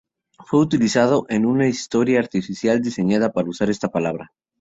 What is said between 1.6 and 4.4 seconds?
historia artificial diseñada para usar esta palabra.